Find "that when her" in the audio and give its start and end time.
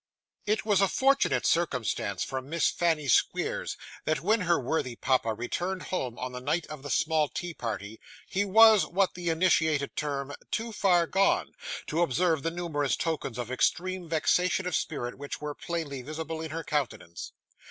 4.05-4.59